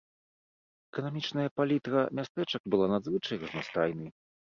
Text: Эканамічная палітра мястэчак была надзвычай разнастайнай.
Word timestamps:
Эканамічная 0.93 1.45
палітра 1.59 1.99
мястэчак 2.23 2.61
была 2.75 2.85
надзвычай 2.97 3.35
разнастайнай. 3.47 4.09